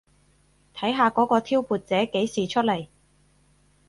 [0.73, 2.87] 睇下嗰個挑撥者幾時出嚟